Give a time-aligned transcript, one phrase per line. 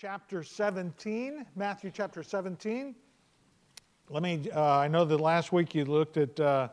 [0.00, 2.94] chapter 17, Matthew chapter 17.
[4.08, 6.68] Let me, uh, I know that last week you looked at uh,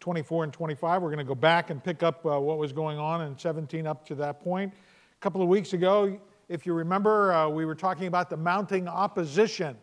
[0.00, 1.00] 24 and 25.
[1.00, 3.86] We're going to go back and pick up uh, what was going on in 17
[3.86, 4.72] up to that point.
[4.74, 6.18] A couple of weeks ago,
[6.48, 9.76] if you remember, uh, we were talking about the mounting opposition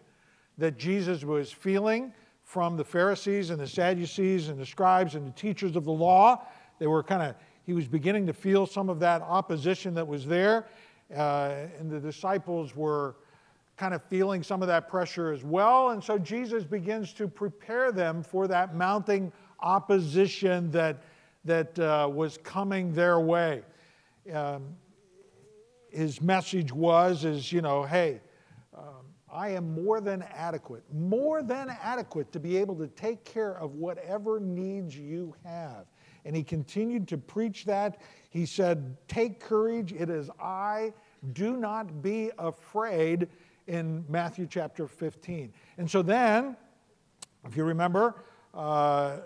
[0.58, 2.12] that Jesus was feeling
[2.44, 6.46] from the Pharisees and the Sadducees and the scribes and the teachers of the law.
[6.78, 10.26] They were kind of, he was beginning to feel some of that opposition that was
[10.26, 10.68] there.
[11.16, 13.16] Uh, and the disciples were
[13.78, 15.90] kind of feeling some of that pressure as well.
[15.90, 21.02] And so Jesus begins to prepare them for that mounting opposition that,
[21.46, 23.64] that uh, was coming their way.
[24.32, 24.76] Um,
[25.90, 28.22] his message was, is, you know, hey,
[28.78, 33.58] um, I am more than adequate, more than adequate to be able to take care
[33.58, 35.86] of whatever needs you have.
[36.24, 38.00] And he continued to preach that.
[38.32, 40.94] He said, Take courage, it is I.
[41.34, 43.28] Do not be afraid
[43.68, 45.54] in Matthew chapter 15.
[45.78, 46.56] And so then,
[47.46, 48.16] if you remember,
[48.54, 49.18] uh,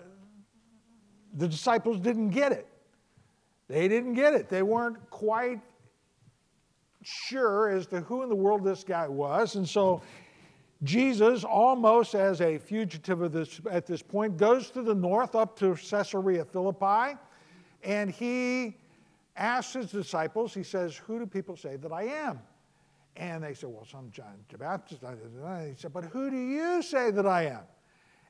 [1.34, 2.66] the disciples didn't get it.
[3.68, 4.48] They didn't get it.
[4.48, 5.60] They weren't quite
[7.02, 9.54] sure as to who in the world this guy was.
[9.54, 10.02] And so
[10.82, 15.74] Jesus, almost as a fugitive this, at this point, goes to the north up to
[15.74, 17.16] Caesarea Philippi,
[17.82, 18.76] and he
[19.36, 22.40] asks his disciples, he says, Who do people say that I am?
[23.16, 25.02] And they said, Well, some John the Baptist.
[25.02, 27.62] He said, But who do you say that I am?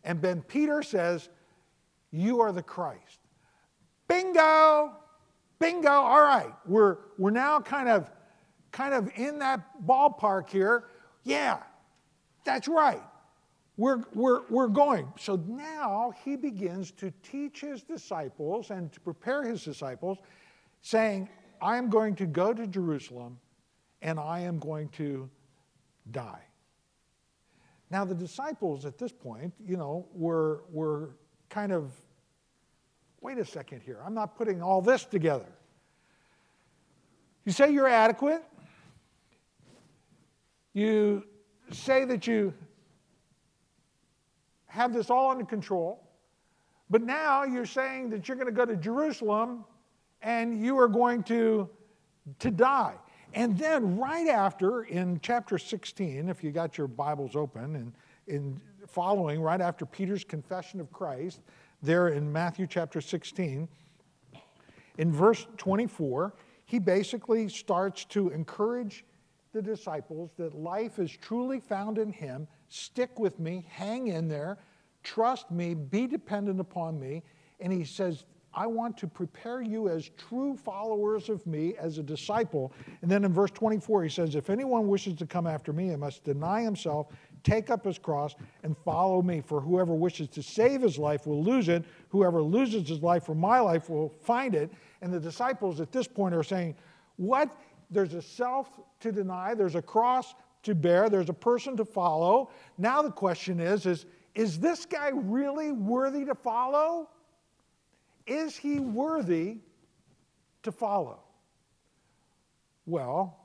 [0.05, 1.29] And then Peter says,
[2.11, 3.21] You are the Christ.
[4.09, 4.93] Bingo!
[5.59, 5.91] Bingo!
[5.91, 8.11] All right, we're, we're now kind of,
[8.71, 10.85] kind of in that ballpark here.
[11.25, 11.59] Yeah,
[12.45, 13.03] that's right.
[13.77, 15.13] We're, we're, we're going.
[15.19, 20.19] So now he begins to teach his disciples and to prepare his disciples,
[20.87, 21.29] saying,
[21.61, 23.41] I am going to go to Jerusalem
[24.03, 25.29] and I am going to
[26.13, 26.45] die.
[27.91, 31.17] Now, the disciples at this point, you know, were, were
[31.49, 31.91] kind of,
[33.21, 35.49] wait a second here, I'm not putting all this together.
[37.45, 38.45] You say you're adequate.
[40.73, 41.25] You
[41.73, 42.55] say that you
[44.67, 46.09] have this all under control,
[46.91, 49.65] but now you're saying that you're going to go to Jerusalem
[50.27, 51.71] and you are going to,
[52.41, 52.97] to die.
[53.33, 57.93] And then, right after, in chapter 16, if you got your Bibles open, and
[58.27, 61.43] in following, right after Peter's confession of Christ,
[61.81, 63.69] there in Matthew chapter 16,
[64.99, 66.35] in verse 24,
[66.65, 69.05] he basically starts to encourage
[69.53, 72.49] the disciples that life is truly found in him.
[72.69, 74.59] Stick with me, hang in there,
[75.05, 77.23] trust me, be dependent upon me.
[77.61, 78.25] And he says,
[78.57, 82.73] I want to prepare you as true followers of me, as a disciple.
[83.03, 85.97] And then in verse 24, he says, If anyone wishes to come after me, he
[85.97, 87.09] must deny himself,
[87.45, 89.43] take up his cross, and follow me.
[89.43, 91.85] For whoever wishes to save his life will lose it.
[92.09, 94.73] Whoever loses his life for my life will find it.
[95.03, 96.77] And the disciples at this point are saying,
[97.17, 97.55] What?
[97.91, 100.35] There's a self to deny, there's a cross
[100.65, 102.51] to bear, there's a person to follow.
[102.79, 107.11] Now the question is, is, is this guy really worthy to follow?
[108.27, 109.59] Is he worthy
[110.63, 111.21] to follow?
[112.87, 113.39] Well,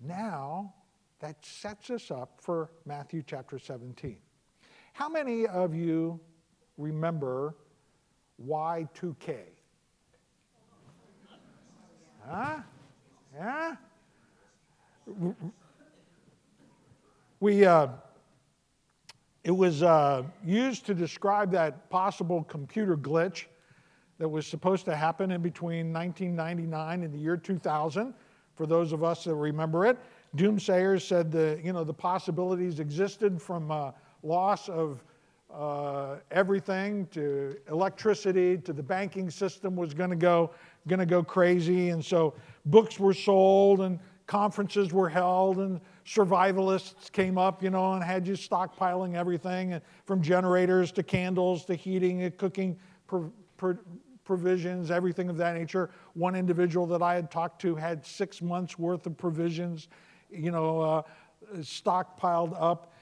[0.00, 0.74] now
[1.20, 4.16] that sets us up for Matthew chapter 17.
[4.92, 6.20] How many of you
[6.78, 7.56] remember
[8.46, 9.36] Y2K?
[12.26, 12.56] Huh?
[13.34, 13.76] Yeah?
[17.40, 17.88] We, uh,
[19.44, 23.44] it was uh, used to describe that possible computer glitch
[24.18, 28.14] that was supposed to happen in between 1999 and the year 2000.
[28.54, 29.98] For those of us that remember it,
[30.36, 33.90] doomsayers said the, you know, the possibilities existed from uh,
[34.22, 35.04] loss of
[35.52, 40.50] uh, everything to electricity to the banking system was going to go
[40.86, 42.34] going to go crazy, and so
[42.66, 48.26] books were sold and conferences were held and survivalists came up, you know, and had
[48.26, 52.78] you stockpiling everything from generators to candles to heating and cooking
[54.24, 55.90] provisions, everything of that nature.
[56.14, 59.88] One individual that I had talked to had six months worth of provisions,
[60.30, 61.02] you know, uh,
[61.58, 62.92] stockpiled up.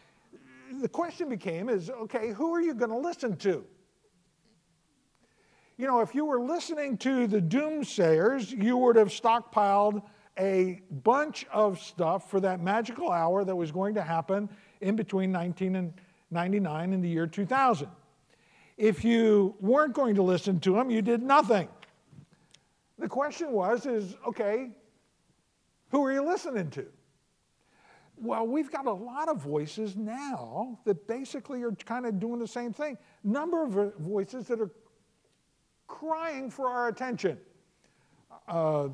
[0.80, 3.64] The question became is, okay, who are you going to listen to?
[5.76, 10.02] You know, if you were listening to the doomsayers, you would have stockpiled
[10.38, 14.48] a bunch of stuff for that magical hour that was going to happen
[14.80, 17.88] in between 1999 and the year 2000.
[18.76, 21.68] If you weren't going to listen to them, you did nothing.
[22.98, 24.70] The question was is okay,
[25.90, 26.86] who are you listening to?
[28.16, 32.46] Well, we've got a lot of voices now that basically are kind of doing the
[32.46, 32.96] same thing.
[33.24, 34.70] Number of voices that are
[35.88, 37.38] crying for our attention.
[38.46, 38.88] Uh,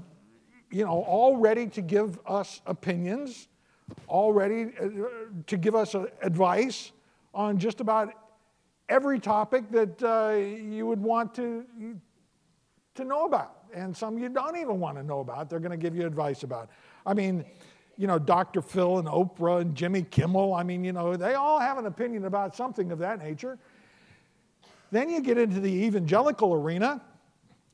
[0.71, 3.49] you know, all ready to give us opinions,
[4.07, 4.89] all ready uh,
[5.47, 6.93] to give us uh, advice
[7.35, 8.13] on just about
[8.89, 11.65] every topic that uh, you would want to,
[12.95, 13.55] to know about.
[13.75, 16.43] And some you don't even want to know about, they're going to give you advice
[16.43, 16.71] about.
[17.05, 17.45] I mean,
[17.97, 18.63] you know, Dr.
[18.63, 22.25] Phil and Oprah and Jimmy Kimmel, I mean, you know, they all have an opinion
[22.25, 23.59] about something of that nature.
[24.91, 27.03] Then you get into the evangelical arena,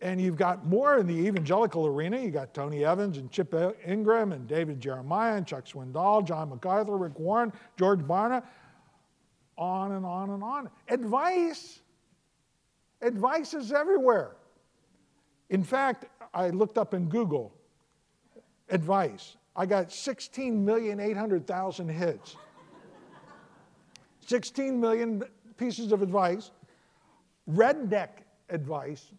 [0.05, 2.21] and you've got more in the evangelical arena.
[2.21, 3.55] You've got Tony Evans and Chip
[3.87, 8.43] Ingram and David Jeremiah and Chuck Swindoll, John MacArthur, Rick Warren, George Barna,
[9.57, 10.69] on and on and on.
[10.89, 11.81] Advice,
[13.01, 14.33] advice is everywhere.
[15.49, 16.05] In fact,
[16.35, 17.55] I looked up in Google
[18.69, 19.39] advice.
[19.57, 22.37] I got 16,800,000 hits.
[24.27, 25.23] 16 million
[25.57, 26.51] pieces of advice.
[27.51, 28.09] Redneck
[28.51, 29.11] advice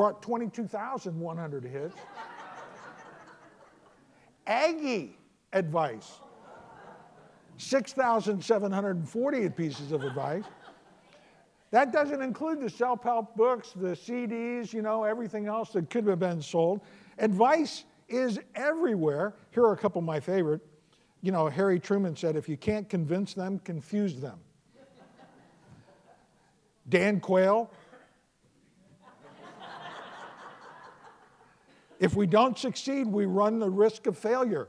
[0.00, 1.94] brought 22,100 hits.
[4.46, 5.18] Aggie
[5.52, 6.20] advice
[7.58, 10.44] 6,740 pieces of advice.
[11.70, 16.06] That doesn't include the self help books, the CDs, you know, everything else that could
[16.06, 16.80] have been sold.
[17.18, 19.34] Advice is everywhere.
[19.50, 20.62] Here are a couple of my favorite.
[21.20, 24.38] You know, Harry Truman said, if you can't convince them, confuse them.
[26.88, 27.70] Dan Quayle.
[32.00, 34.68] If we don't succeed, we run the risk of failure.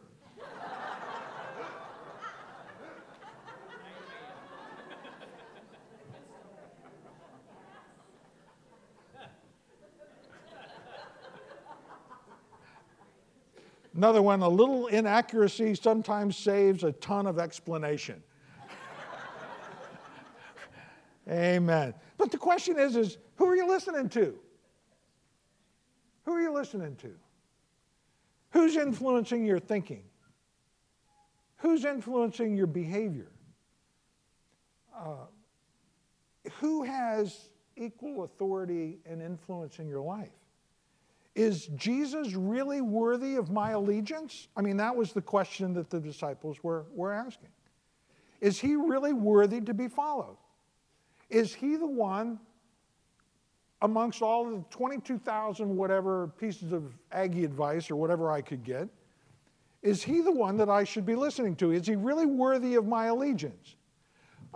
[13.95, 18.23] Another one, a little inaccuracy sometimes saves a ton of explanation.
[21.29, 21.93] Amen.
[22.17, 24.37] But the question is, is who are you listening to?
[26.31, 27.11] Who are you listening to?
[28.51, 30.03] Who's influencing your thinking?
[31.57, 33.33] Who's influencing your behavior?
[34.97, 35.25] Uh,
[36.61, 40.31] who has equal authority and influence in your life?
[41.35, 44.47] Is Jesus really worthy of my allegiance?
[44.55, 47.49] I mean, that was the question that the disciples were, were asking.
[48.39, 50.37] Is he really worthy to be followed?
[51.29, 52.39] Is he the one
[53.81, 58.87] amongst all the 22,000 whatever pieces of Aggie advice or whatever I could get?
[59.81, 61.71] Is he the one that I should be listening to?
[61.71, 63.75] Is he really worthy of my allegiance?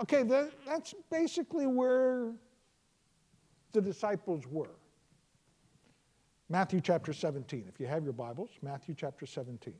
[0.01, 2.31] Okay, that, that's basically where
[3.71, 4.75] the disciples were.
[6.49, 7.65] Matthew chapter 17.
[7.67, 9.73] If you have your Bibles, Matthew chapter 17.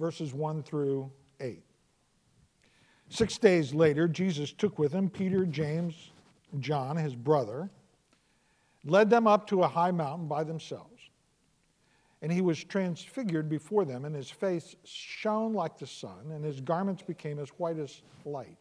[0.00, 1.62] Verses 1 through 8.
[3.08, 6.10] Six days later, Jesus took with him Peter, James,
[6.60, 7.70] John, his brother,
[8.84, 10.90] led them up to a high mountain by themselves.
[12.22, 16.60] And he was transfigured before them, and his face shone like the sun, and his
[16.60, 18.56] garments became as white as light.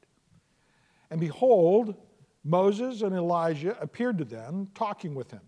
[1.09, 1.95] And behold,
[2.43, 5.41] Moses and Elijah appeared to them, talking with him.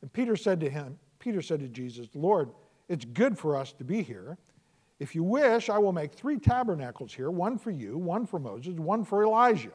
[0.00, 2.50] And Peter said to him, Peter said to Jesus, Lord,
[2.88, 4.36] it's good for us to be here.
[4.98, 8.74] If you wish, I will make three tabernacles here one for you, one for Moses,
[8.74, 9.72] one for Elijah.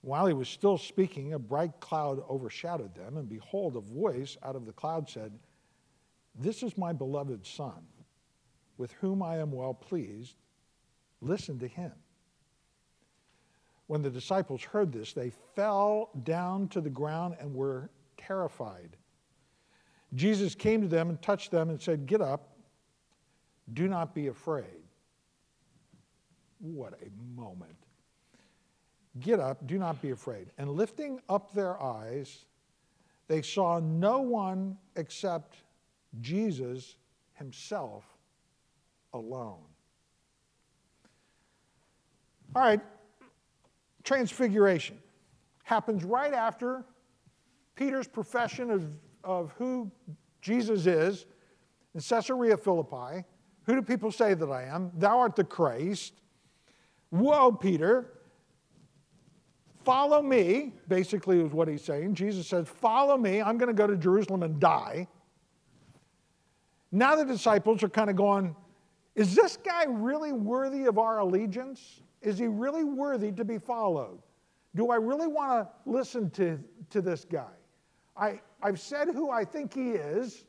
[0.00, 4.56] While he was still speaking, a bright cloud overshadowed them, and behold, a voice out
[4.56, 5.32] of the cloud said,
[6.34, 7.86] This is my beloved Son,
[8.76, 10.36] with whom I am well pleased.
[11.20, 11.92] Listen to him.
[13.88, 18.96] When the disciples heard this, they fell down to the ground and were terrified.
[20.14, 22.57] Jesus came to them and touched them and said, Get up,
[23.74, 24.82] do not be afraid.
[26.60, 27.76] What a moment.
[29.20, 30.48] Get up, do not be afraid.
[30.58, 32.44] And lifting up their eyes,
[33.26, 35.56] they saw no one except
[36.20, 36.96] Jesus
[37.34, 38.04] himself
[39.12, 39.60] alone.
[42.54, 42.80] All right,
[44.04, 44.98] transfiguration
[45.64, 46.84] happens right after
[47.76, 49.90] Peter's profession of, of who
[50.40, 51.26] Jesus is
[51.94, 53.24] in Caesarea Philippi.
[53.68, 54.90] Who do people say that I am?
[54.96, 56.14] Thou art the Christ.
[57.10, 58.14] Whoa, Peter.
[59.84, 62.14] Follow me, basically, is what he's saying.
[62.14, 63.42] Jesus says, Follow me.
[63.42, 65.06] I'm going to go to Jerusalem and die.
[66.92, 68.56] Now the disciples are kind of going,
[69.14, 72.00] Is this guy really worthy of our allegiance?
[72.22, 74.18] Is he really worthy to be followed?
[74.76, 76.58] Do I really want to listen to,
[76.88, 77.52] to this guy?
[78.16, 80.44] I, I've said who I think he is.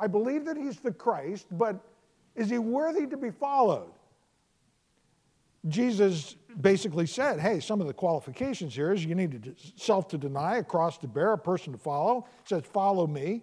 [0.00, 1.80] I believe that he's the Christ, but
[2.34, 3.90] is he worthy to be followed?
[5.68, 10.18] Jesus basically said, hey, some of the qualifications here is you need to self to
[10.18, 12.26] deny, a cross to bear, a person to follow.
[12.42, 13.42] It says, follow me.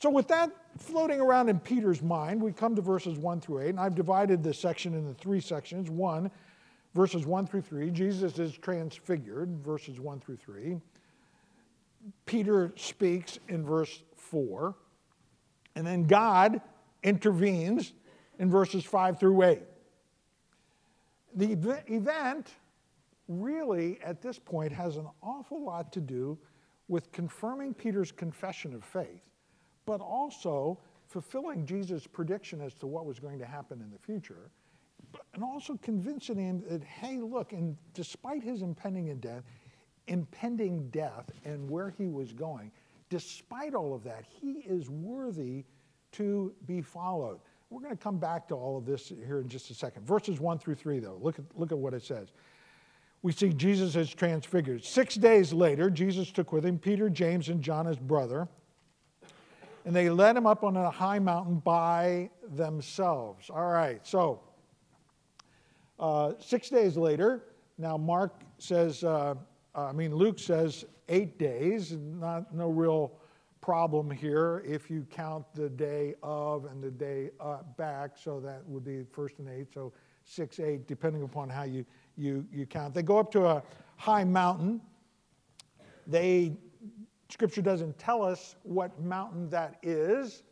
[0.00, 3.68] So, with that floating around in Peter's mind, we come to verses 1 through 8,
[3.70, 5.90] and I've divided this section into three sections.
[5.90, 6.30] One,
[6.94, 10.80] verses 1 through 3, Jesus is transfigured, verses 1 through 3.
[12.26, 14.76] Peter speaks in verse 4,
[15.74, 16.60] and then God
[17.02, 17.92] intervenes
[18.38, 19.62] in verses 5 through 8.
[21.34, 21.52] The
[21.86, 22.54] event
[23.28, 26.38] really, at this point, has an awful lot to do
[26.88, 29.28] with confirming Peter's confession of faith
[29.88, 34.50] but also fulfilling Jesus' prediction as to what was going to happen in the future,
[35.32, 39.44] and also convincing him that, hey, look, and despite his impending death,
[40.06, 42.70] impending death and where he was going,
[43.08, 45.64] despite all of that, he is worthy
[46.12, 47.38] to be followed.
[47.70, 50.06] We're going to come back to all of this here in just a second.
[50.06, 52.28] Verses 1 through 3, though, look at, look at what it says.
[53.22, 54.84] We see Jesus is transfigured.
[54.84, 58.48] Six days later, Jesus took with him Peter, James, and John, his brother
[59.88, 63.48] and they led him up on a high mountain by themselves.
[63.48, 64.42] All right, so
[65.98, 67.44] uh, six days later,
[67.78, 69.34] now Mark says, uh,
[69.74, 73.12] I mean, Luke says eight days, not, no real
[73.68, 78.66] problem here if you count the day of and the day uh, back, so that
[78.66, 79.74] would be first and eighth.
[79.74, 79.92] so
[80.24, 81.84] six, eight, depending upon how you,
[82.16, 82.94] you, you count.
[82.94, 83.62] They go up to a
[83.96, 84.80] high mountain.
[86.06, 86.56] They
[87.28, 90.44] Scripture doesn't tell us what mountain that is.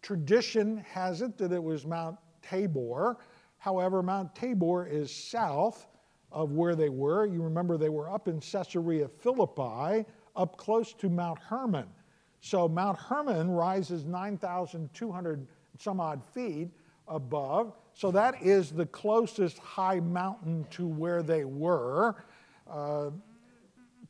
[0.00, 3.18] Tradition has it that it was Mount Tabor.
[3.58, 5.88] However, Mount Tabor is south
[6.32, 7.26] of where they were.
[7.26, 10.06] You remember they were up in Caesarea Philippi,
[10.36, 11.84] up close to Mount Hermon.
[12.40, 15.46] So Mount Hermon rises 9,200
[15.78, 16.68] some odd feet
[17.08, 17.72] above.
[17.92, 22.24] So that is the closest high mountain to where they were.
[22.68, 23.10] Uh,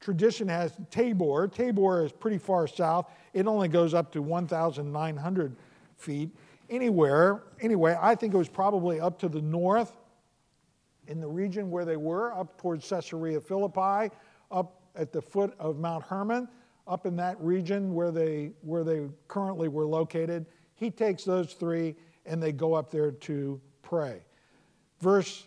[0.01, 1.49] tradition has Tabor.
[1.49, 3.11] Tabor is pretty far south.
[3.33, 5.57] It only goes up to 1,900
[5.97, 6.31] feet.
[6.69, 9.97] Anywhere, anyway, I think it was probably up to the north
[11.09, 14.15] in the region where they were, up towards Caesarea Philippi,
[14.51, 16.49] up at the foot of Mount Hermon,
[16.87, 20.47] up in that region where they, where they currently were located.
[20.75, 21.95] He takes those three
[22.27, 24.23] and they go up there to pray.
[25.01, 25.47] Verse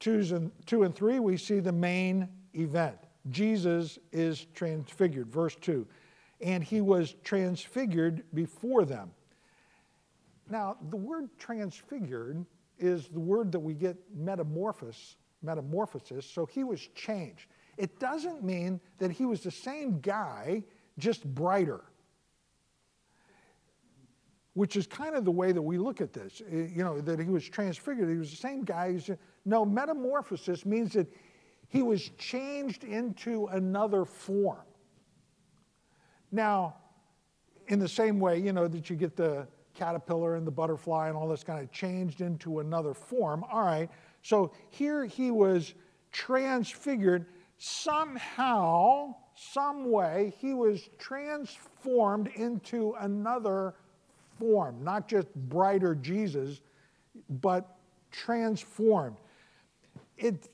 [0.00, 2.96] 2 and, two and 3, we see the main event.
[3.30, 5.30] Jesus is transfigured.
[5.30, 5.86] Verse 2.
[6.40, 9.10] And he was transfigured before them.
[10.50, 12.44] Now, the word transfigured
[12.78, 17.46] is the word that we get metamorphosis, metamorphosis, so he was changed.
[17.78, 20.64] It doesn't mean that he was the same guy,
[20.98, 21.80] just brighter.
[24.54, 26.42] Which is kind of the way that we look at this.
[26.50, 28.10] Eh, you know, that he was transfigured.
[28.10, 28.98] He was the same guy.
[29.44, 31.06] No, metamorphosis means that
[31.68, 34.66] he was changed into another form.
[36.32, 36.74] Now,
[37.68, 41.16] in the same way, you know, that you get the caterpillar and the butterfly and
[41.16, 43.44] all this kind of changed into another form.
[43.52, 43.88] All right,
[44.22, 45.74] so here he was
[46.10, 47.26] transfigured.
[47.58, 53.74] Somehow, some way, he was transformed into another
[54.38, 56.60] form, not just brighter Jesus,
[57.28, 57.76] but
[58.12, 59.16] transformed.
[60.16, 60.48] It,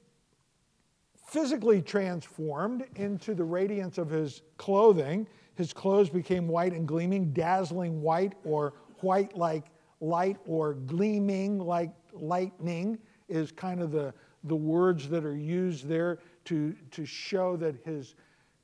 [1.26, 5.26] physically transformed into the radiance of his clothing.
[5.56, 9.64] His clothes became white and gleaming, dazzling white, or white like
[10.00, 16.18] light, or gleaming like lightning, is kind of the, the words that are used there
[16.46, 18.14] to, to show that his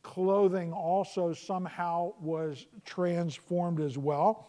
[0.02, 4.46] clothing also somehow was transformed as well.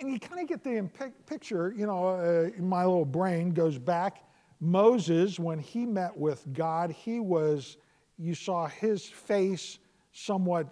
[0.00, 0.90] And you kind of get the
[1.26, 4.24] picture, you know, uh, my little brain goes back
[4.62, 7.78] Moses, when he met with God, he was,
[8.16, 9.80] you saw his face
[10.12, 10.68] somewhat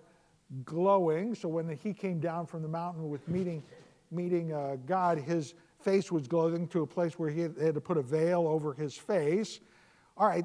[0.65, 1.35] glowing.
[1.35, 3.65] So when he came down from the mountain with meeting,
[4.13, 7.81] meeting uh, God, his face was glowing to a place where he had, had to
[7.81, 9.59] put a veil over his face.
[10.21, 10.45] All right,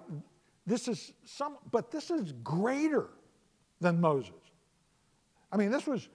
[0.65, 3.10] this is some, but this is greater
[3.82, 4.32] than Moses.
[5.51, 6.08] I mean, this was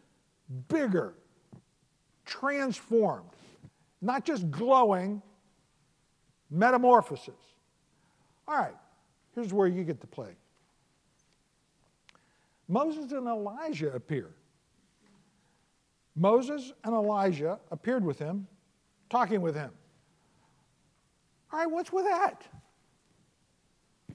[0.68, 1.12] bigger,
[2.24, 3.28] transformed,
[4.00, 5.20] not just glowing,
[6.50, 7.34] Metamorphosis.
[8.48, 8.74] All right,
[9.34, 10.34] here's where you get to play.
[12.66, 14.30] Moses and Elijah appear.
[16.16, 18.46] Moses and Elijah appeared with him,
[19.10, 19.70] talking with him.
[21.52, 22.48] All right, what's with that?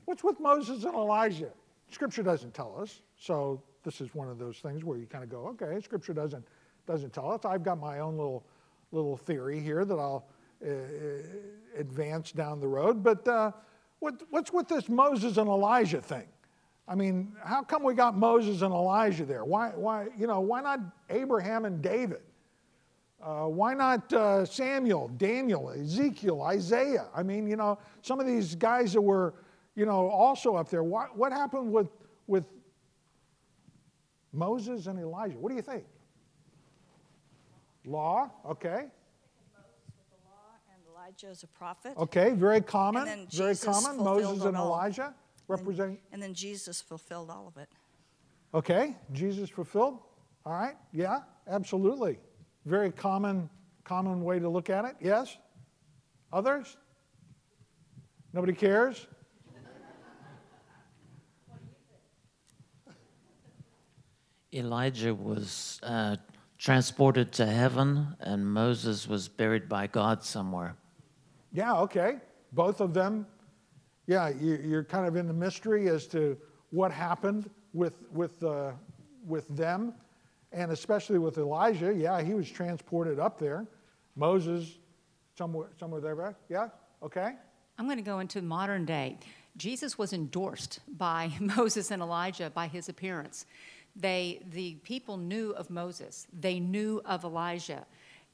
[0.05, 1.51] What's with Moses and Elijah?
[1.89, 5.29] Scripture doesn't tell us, so this is one of those things where you kind of
[5.29, 6.45] go, okay, Scripture doesn't,
[6.87, 7.45] doesn't tell us.
[7.45, 8.45] I've got my own little,
[8.91, 10.25] little theory here that I'll
[10.65, 10.69] uh,
[11.77, 13.03] advance down the road.
[13.03, 13.51] But uh,
[13.99, 16.27] what, what's with this Moses and Elijah thing?
[16.87, 19.43] I mean, how come we got Moses and Elijah there?
[19.43, 22.21] Why, why, you know, why not Abraham and David?
[23.23, 27.07] Uh, why not uh, Samuel, Daniel, Ezekiel, Isaiah?
[27.15, 29.33] I mean, you know, some of these guys that were,
[29.75, 30.83] you know, also up there.
[30.83, 31.87] What, what happened with,
[32.27, 32.45] with
[34.31, 35.37] Moses and Elijah?
[35.37, 35.83] What do you think?
[37.85, 38.85] Law, okay.
[41.05, 41.93] Elijah is a prophet.
[41.97, 43.27] Okay, very common.
[43.31, 43.97] Very common.
[43.97, 44.57] Moses and.
[44.57, 45.13] Elijah
[45.47, 45.99] representing.
[46.11, 47.69] And then Jesus fulfilled all of it.
[48.55, 49.99] Okay, Jesus fulfilled.
[50.45, 52.17] All right, yeah, absolutely.
[52.65, 53.49] Very common,
[53.83, 54.95] common way to look at it.
[54.99, 55.37] Yes.
[56.33, 56.77] Others?
[58.33, 59.07] Nobody cares.
[64.55, 66.15] Elijah was uh,
[66.57, 70.75] transported to heaven, and Moses was buried by God somewhere.
[71.51, 72.17] Yeah, okay.
[72.53, 73.27] Both of them.
[74.07, 76.37] Yeah, you- you're kind of in the mystery as to
[76.71, 78.71] what happened with with uh,
[79.27, 79.93] with them,
[80.51, 81.93] and especially with Elijah.
[81.93, 83.65] Yeah, he was transported up there.
[84.15, 84.77] Moses,
[85.37, 86.35] somewhere somewhere there, right?
[86.49, 86.69] Yeah.
[87.03, 87.33] Okay.
[87.77, 89.17] I'm going to go into modern day.
[89.57, 93.45] Jesus was endorsed by Moses and Elijah by his appearance.
[93.95, 97.85] They, the people knew of Moses, they knew of Elijah.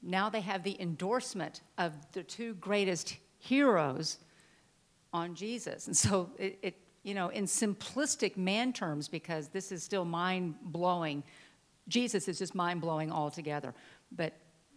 [0.02, 4.18] Now they have the endorsement of the two greatest heroes
[5.14, 5.88] on Jesus.
[5.88, 10.56] And so it, it you know, in simplistic man terms, because this is still mind
[10.62, 11.24] blowing,
[11.88, 13.74] Jesus is just mind blowing altogether.
[14.12, 14.34] But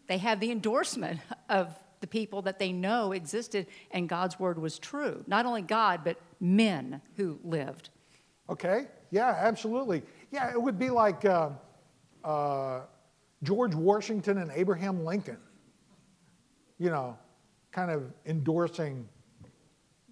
[0.07, 4.79] they have the endorsement of the people that they know existed and God's word was
[4.79, 5.25] true.
[5.27, 7.91] Not only God, but men who lived.
[8.51, 8.87] Okay.
[9.11, 10.03] Yeah, absolutely.
[10.35, 11.51] Yeah, it would be like uh,
[12.25, 12.81] uh,
[13.45, 15.39] George Washington and Abraham Lincoln,
[16.77, 17.17] you know,
[17.71, 19.09] kind of endorsing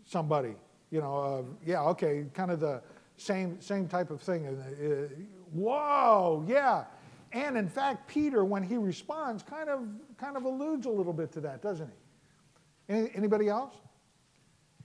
[0.05, 0.55] somebody.
[0.93, 2.81] You know, uh, yeah, okay, kind of the
[3.17, 4.47] same same type of thing.
[4.47, 5.09] Uh,
[5.53, 6.85] whoa, yeah.
[7.33, 9.81] And in fact, Peter, when he responds, kind of
[10.19, 12.95] kind of alludes a little bit to that, doesn't he?
[12.95, 13.75] Any, anybody else?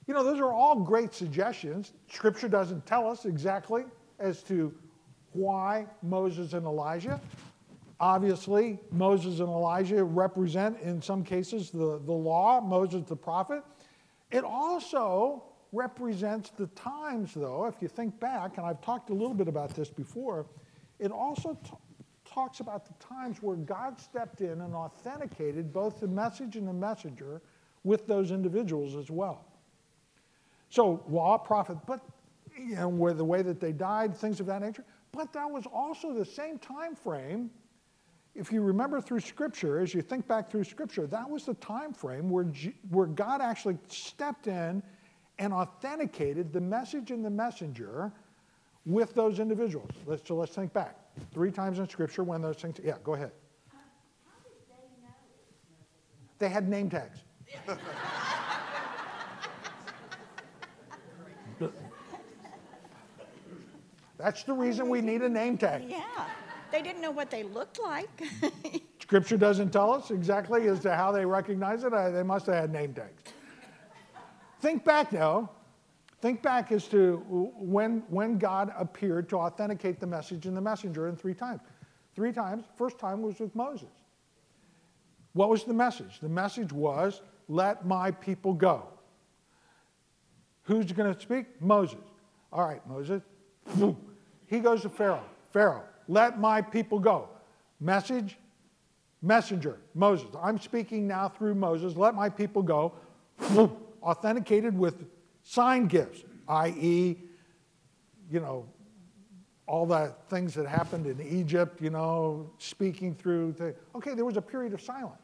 [0.08, 1.94] You know, those are all great suggestions.
[2.12, 3.84] Scripture doesn't tell us exactly
[4.18, 4.74] as to
[5.38, 7.21] why Moses and Elijah.
[8.00, 13.63] Obviously, Moses and Elijah represent, in some cases, the, the law, Moses the prophet.
[14.32, 19.34] It also represents the times, though, if you think back, and I've talked a little
[19.34, 20.45] bit about this before,
[21.00, 21.58] it also
[22.26, 26.73] talks about the times where God stepped in and authenticated both the message and the
[26.73, 27.41] messenger
[27.84, 29.45] with those individuals as well.
[30.69, 32.02] So, law, prophet, but
[32.58, 34.84] you know, where the way that they died, things of that nature.
[35.18, 37.50] But that was also the same time frame.
[38.36, 41.92] If you remember through Scripture, as you think back through Scripture, that was the time
[41.92, 44.84] frame where, G- where God actually stepped in
[45.40, 48.14] and authenticated the message and the messenger
[48.86, 49.90] with those individuals.
[50.06, 50.96] Let's, so let's think back.
[51.34, 52.80] Three times in Scripture when those things.
[52.84, 53.32] Yeah, go ahead.
[56.38, 57.18] They had name tags.
[64.18, 65.84] That's the reason we need a name tag.
[65.88, 66.04] Yeah.
[66.72, 68.10] They didn't know what they looked like.
[69.02, 71.92] Scripture doesn't tell us exactly as to how they recognize it.
[71.92, 73.24] They must have had name tags.
[74.60, 75.52] Think back now.
[76.20, 81.08] Think back as to when, when God appeared to authenticate the message and the messenger
[81.08, 81.62] in three times.
[82.16, 82.66] Three times.
[82.76, 83.90] First time was with Moses.
[85.34, 86.20] What was the message?
[86.20, 88.88] The message was, let my people go.
[90.64, 91.62] Who's going to speak?
[91.62, 92.00] Moses.
[92.52, 93.22] All right, Moses.
[94.48, 95.24] He goes to Pharaoh.
[95.52, 97.30] Pharaoh, let my people go.
[97.80, 98.38] Message,
[99.22, 100.28] messenger, Moses.
[100.42, 101.96] I'm speaking now through Moses.
[101.96, 102.94] Let my people go.
[104.02, 105.06] Authenticated with
[105.44, 107.18] sign gifts, i.e.,
[108.30, 108.66] you know,
[109.68, 113.52] all the things that happened in Egypt, you know, speaking through.
[113.54, 115.22] The, okay, there was a period of silence.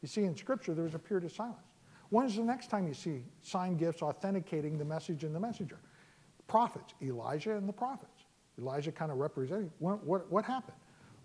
[0.00, 1.58] You see, in Scripture, there was a period of silence.
[2.08, 5.78] When is the next time you see sign gifts authenticating the message and the messenger?
[6.52, 8.26] Prophets, Elijah and the prophets.
[8.58, 10.76] Elijah kind of representing what, what, what happened?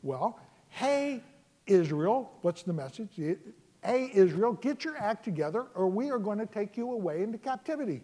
[0.01, 1.21] Well, hey,
[1.65, 3.09] Israel, what's the message?
[3.83, 7.37] Hey, Israel, get your act together, or we are going to take you away into
[7.37, 8.03] captivity.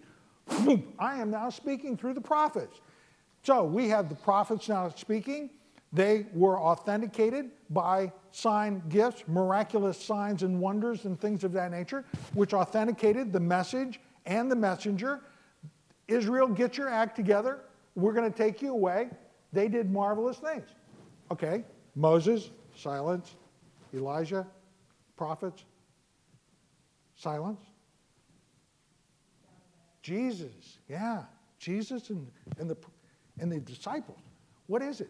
[1.00, 2.82] I am now speaking through the prophets.
[3.44, 5.50] So we have the prophets now speaking.
[5.94, 12.04] They were authenticated by sign gifts, miraculous signs and wonders, and things of that nature,
[12.34, 15.22] which authenticated the message and the messenger.
[16.08, 17.62] Israel, get your act together.
[17.96, 19.10] We're going to take you away.
[19.52, 20.68] they did marvelous things.
[21.32, 21.64] Okay,
[21.96, 23.36] Moses, silence.
[23.94, 24.48] Elijah,
[25.16, 25.64] prophets,
[27.16, 27.62] silence.
[30.02, 31.24] Jesus, yeah,
[31.60, 32.76] Jesus and, and, the,
[33.40, 34.20] and the disciples.
[34.68, 35.10] What is it?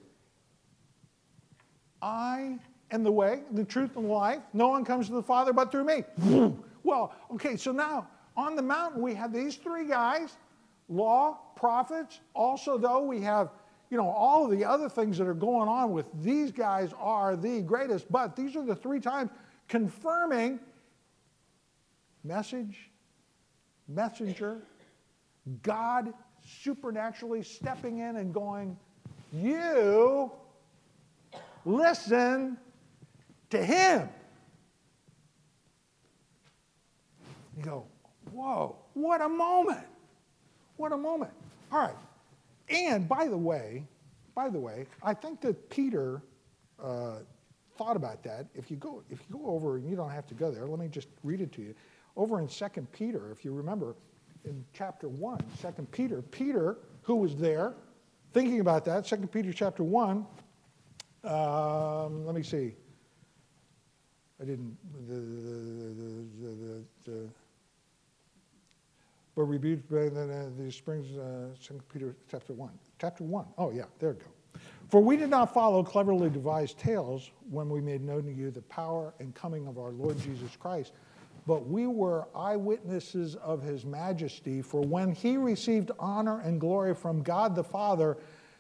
[2.02, 2.60] I
[2.92, 4.42] am the way, the truth, and the life.
[4.54, 6.04] No one comes to the Father but through me.
[6.84, 10.38] well, okay, so now on the mountain we have these three guys
[10.94, 12.20] law, prophets.
[12.34, 13.52] Also, though, we have
[13.90, 17.36] you know all of the other things that are going on with these guys are
[17.36, 18.12] the greatest.
[18.12, 19.32] But these are the three times
[19.68, 20.60] confirming
[22.24, 22.90] message,
[23.88, 24.62] messenger,
[25.62, 26.14] God
[26.46, 28.78] supernaturally stepping in and going,
[29.32, 30.32] You
[31.66, 32.58] listen
[33.50, 34.10] to him.
[37.58, 37.86] You go,
[38.32, 39.86] Whoa, what a moment!
[40.78, 41.32] What a moment.
[41.72, 41.96] All right.
[42.70, 43.86] And by the way,
[44.36, 46.22] by the way, I think that Peter
[46.82, 47.20] uh,
[47.78, 48.48] thought about that.
[48.56, 50.66] If you go, if you go over, and you don't have to go there.
[50.66, 51.76] Let me just read it to you.
[52.16, 53.96] Over in 2 Peter, if you remember,
[54.46, 57.74] in chapter 1, 2 Peter, Peter, who was there,
[58.34, 60.26] thinking about that, 2 Peter chapter 1,
[61.24, 62.76] um, let me see.
[64.42, 65.16] I didn't, the,
[66.46, 67.30] the, the,
[69.36, 72.70] but rebuked by the, the springs, uh, 2 Peter chapter 1.
[73.00, 73.46] Chapter 1.
[73.58, 74.60] Oh, yeah, there we go.
[74.90, 78.62] For we did not follow cleverly devised tales when we made known to you the
[78.64, 80.94] power and coming of our Lord Jesus Christ
[81.46, 84.62] but we were eyewitnesses of his majesty.
[84.62, 88.18] For when he received honor and glory from God the Father,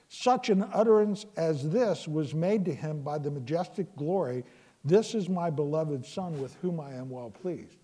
[0.09, 4.43] such an utterance as this was made to him by the majestic glory
[4.85, 7.77] This is my beloved Son with whom I am well pleased.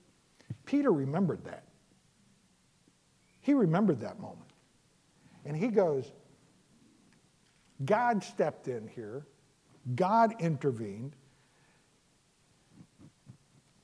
[0.65, 1.63] Peter remembered that.
[3.41, 4.51] He remembered that moment.
[5.45, 6.11] And he goes,
[7.85, 9.25] God stepped in here,
[9.95, 11.15] God intervened,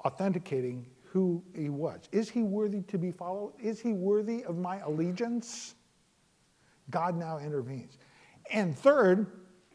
[0.04, 2.02] authenticating who he was.
[2.12, 3.54] Is he worthy to be followed?
[3.58, 5.76] Is he worthy of my allegiance?
[6.89, 7.98] God now intervenes.
[8.52, 9.28] And third,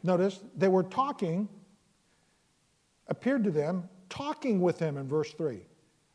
[0.02, 1.48] notice they were talking,
[3.08, 5.60] appeared to them, talking with him in verse 3.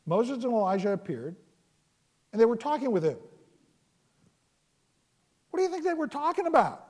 [0.06, 1.34] Moses and Elijah appeared,
[2.32, 3.18] and they were talking with him.
[5.56, 6.84] What do you think they were talking about?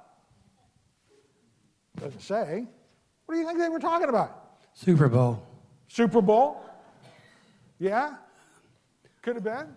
[2.01, 2.67] Doesn't say.
[3.25, 4.57] What do you think they were talking about?
[4.75, 5.41] Super Bowl.
[5.87, 6.61] Super Bowl?
[7.79, 8.15] Yeah?
[9.23, 9.69] Could have been.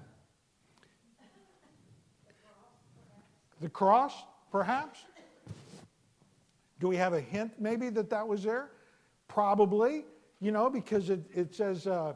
[3.61, 5.01] The cross, perhaps.
[6.79, 8.71] Do we have a hint maybe that that was there?
[9.27, 10.03] Probably,
[10.39, 12.13] you know, because it, it says uh,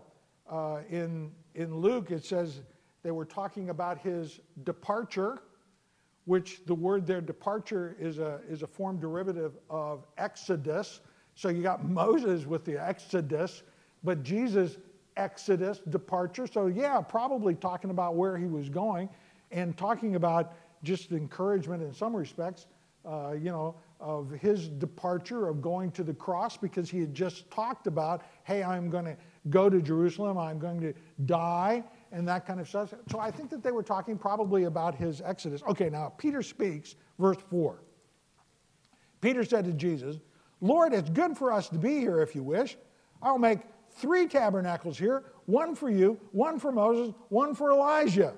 [0.50, 2.62] uh, in, in Luke, it says
[3.04, 5.44] they were talking about his departure,
[6.26, 11.02] which the word there, departure, is a, is a form derivative of exodus.
[11.36, 13.64] So you got Moses with the exodus,
[14.04, 14.78] but Jesus
[15.18, 16.48] exodus, departure.
[16.48, 19.10] So, yeah, probably talking about where he was going
[19.52, 22.68] and talking about just encouragement in some respects,
[23.06, 27.50] uh, you know, of his departure, of going to the cross, because he had just
[27.50, 29.16] talked about, hey, I'm going to
[29.50, 30.94] go to Jerusalem, I'm going to
[31.26, 32.94] die, and that kind of stuff.
[33.12, 35.64] So I think that they were talking probably about his exodus.
[35.68, 37.84] Okay, now Peter speaks, verse 4.
[39.20, 40.18] Peter said to Jesus,
[40.62, 42.78] Lord, it's good for us to be here if you wish.
[43.22, 48.34] I'll make three tabernacles here one for you, one for Moses, one for Elijah.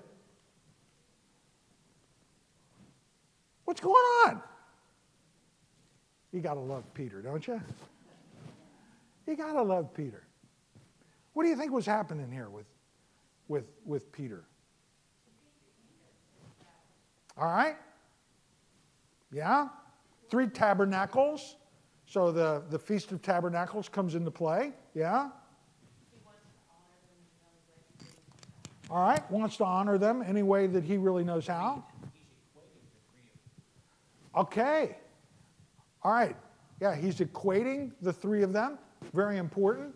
[3.65, 3.95] What's going
[4.27, 4.41] on?
[6.31, 7.61] You got to love Peter, don't you?
[9.27, 10.23] You got to love Peter.
[11.33, 12.65] What do you think was happening here with,
[13.47, 14.45] with, with Peter?
[17.37, 17.75] All right?
[19.31, 19.67] Yeah?
[20.29, 21.55] Three tabernacles.
[22.07, 24.73] So the, the Feast of Tabernacles comes into play.
[24.93, 25.29] Yeah?
[28.89, 31.83] All right, wants to honor them any way that he really knows how.
[34.37, 34.97] Okay.
[36.03, 36.35] All right.
[36.79, 38.77] Yeah, he's equating the three of them.
[39.13, 39.95] Very important.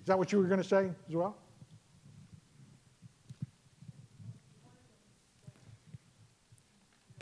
[0.00, 1.36] Is that what you were going to say as well?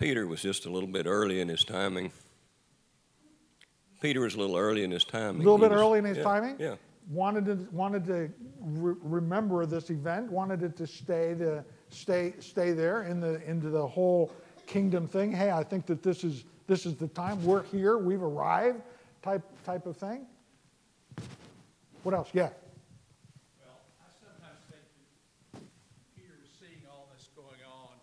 [0.03, 2.11] Peter was just a little bit early in his timing.
[4.01, 5.43] Peter was a little early in his timing.
[5.43, 6.57] A little He bit was- early in his yeah, timing?
[6.59, 6.75] Yeah.
[7.09, 8.29] Wanted to, wanted to
[8.61, 13.71] re- remember this event, wanted it to stay, the, stay, stay there in the, into
[13.71, 14.33] the whole
[14.67, 15.31] kingdom thing.
[15.31, 17.45] Hey, I think that this is, this is the time.
[17.45, 17.97] We're here.
[17.97, 18.83] We've arrived
[19.23, 20.27] type, type of thing.
[22.03, 22.29] What else?
[22.33, 22.49] Yeah.
[23.61, 24.83] Well, I sometimes think
[25.55, 25.61] that
[26.17, 27.99] Peter was seeing all this going on,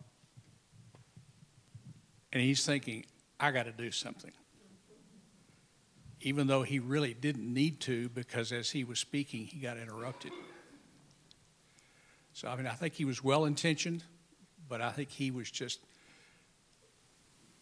[2.32, 3.06] and he's thinking,
[3.40, 4.32] I got to do something.
[6.22, 10.34] even though he really didn't need to, because as he was speaking, he got interrupted.
[12.34, 14.04] So, I mean, I think he was well intentioned,
[14.68, 15.80] but I think he was just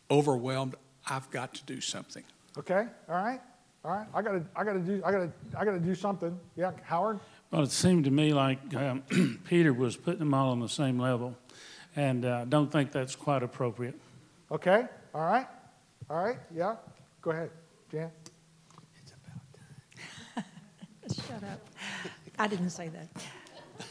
[0.10, 0.75] overwhelmed.
[1.08, 2.23] I've got to do something.
[2.58, 3.39] Okay, all right,
[3.86, 4.08] all right.
[4.13, 6.38] I gotta, I gotta do, I gotta, I gotta do something.
[6.56, 7.19] Yeah, Howard?
[7.51, 9.03] Well, it seemed to me like um,
[9.47, 11.38] Peter was putting them all on the same level,
[11.95, 13.99] and I uh, don't think that's quite appropriate.
[14.51, 15.47] Okay, all right,
[16.10, 16.75] all right, yeah.
[17.21, 17.49] Go ahead,
[17.91, 18.10] Jan.
[19.01, 19.41] It's about
[20.36, 20.45] time.
[21.41, 21.60] Shut up.
[22.39, 23.10] I didn't say that.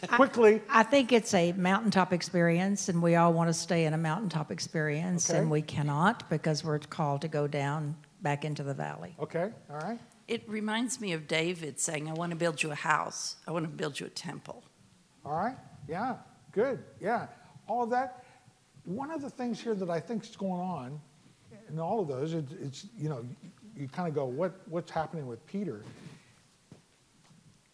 [0.16, 3.98] Quickly, I think it's a mountaintop experience, and we all want to stay in a
[3.98, 5.38] mountaintop experience, Okay.
[5.38, 9.14] and we cannot because we're called to go down back into the valley.
[9.20, 9.98] okay, all right.
[10.26, 13.36] It reminds me of David saying, I want to build you a house.
[13.46, 14.64] I want to build you a temple.
[15.24, 15.56] All right,
[15.88, 16.16] yeah,
[16.52, 17.26] good, yeah.
[17.68, 18.24] All of that.
[18.86, 21.00] One of the things here that I think is going on
[21.68, 23.24] in all of those, it's, it's you know,
[23.76, 25.82] you kind of go, what, what's happening with Peter?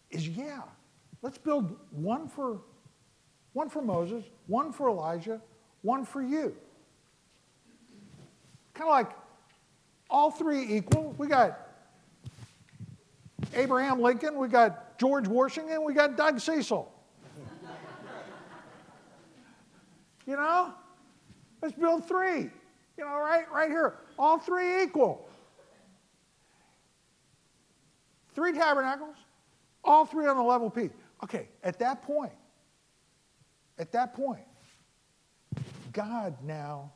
[0.09, 0.61] Is yeah,
[1.21, 2.61] let's build one for,
[3.53, 5.39] one for Moses, one for Elijah,
[5.83, 6.55] one for you.
[8.73, 9.11] Kind of like
[10.09, 11.13] all three equal.
[11.19, 11.59] We got
[13.53, 16.91] Abraham Lincoln, we got George Washington, we got Doug Cecil.
[20.25, 20.73] You know?
[21.63, 22.49] Let's build three.
[22.97, 23.95] You know, right, right here.
[24.19, 25.29] All three equal.
[28.35, 29.15] Three tabernacles,
[29.83, 30.91] all three on a level piece.
[31.23, 32.33] Okay, at that point,
[33.79, 34.41] at that point,
[35.93, 36.91] God now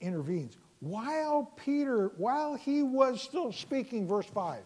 [0.00, 0.56] intervenes.
[0.80, 4.62] While Peter, while he was still speaking, verse 5,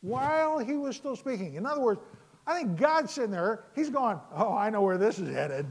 [0.00, 1.54] while he was still speaking.
[1.54, 2.00] In other words,
[2.46, 5.66] I think God's sitting there, he's going, Oh, I know where this is headed.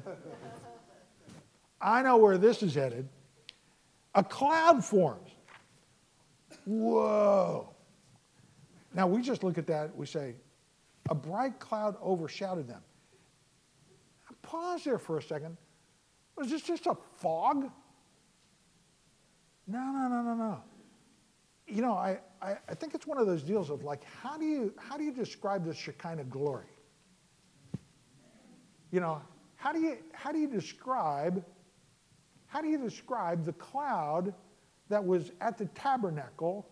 [1.84, 3.10] I know where this is headed.
[4.16, 5.30] A cloud forms.
[6.66, 7.70] Whoa.
[8.94, 10.36] Now we just look at that, we say,
[11.10, 12.82] a bright cloud overshadowed them.
[14.42, 15.58] Pause there for a second.
[16.38, 17.70] Was this just a fog?
[19.68, 20.64] No, no, no, no, no.
[21.68, 24.46] You know, I, I, I think it's one of those deals of like, how do
[24.46, 26.66] you, how do you describe the Shekinah glory?
[28.92, 29.22] You know,
[29.56, 31.44] how do you, how do you describe,
[32.54, 34.32] how do you describe the cloud
[34.88, 36.70] that was at the tabernacle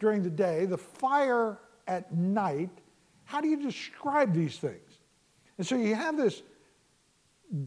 [0.00, 2.70] during the day, the fire at night?
[3.24, 5.00] How do you describe these things?
[5.58, 6.42] And so you have this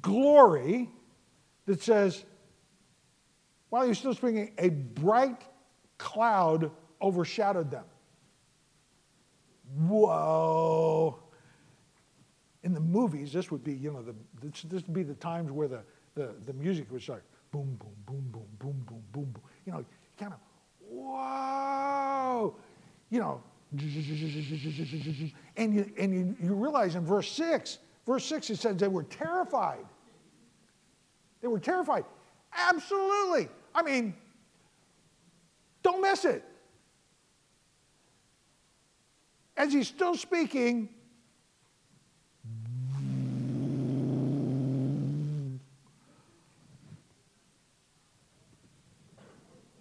[0.01, 0.89] glory
[1.67, 2.25] that says,
[3.69, 5.43] while he's still speaking, a bright
[5.99, 6.71] cloud
[7.03, 7.85] overshadowed them.
[9.77, 11.19] Whoa.
[12.63, 15.51] In the movies, this would be, you know, the, this, this would be the times
[15.51, 15.83] where the,
[16.15, 19.43] the, the music would start boom, boom, boom, boom, boom, boom, boom, boom.
[19.65, 19.85] You know,
[20.17, 20.39] kind of,
[20.89, 22.55] whoa.
[23.09, 23.41] You know,
[25.57, 29.03] and you, and you, you realize in verse 6, verse 6, it says they were
[29.03, 29.85] terrified.
[31.41, 32.05] They were terrified.
[32.53, 33.49] Absolutely.
[33.73, 34.15] I mean,
[35.83, 36.43] don't miss it.
[39.57, 40.89] As he's still speaking,